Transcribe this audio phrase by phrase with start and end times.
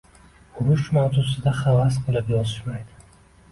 [0.63, 3.01] Urush mavzusida havas qilib yozishmaydi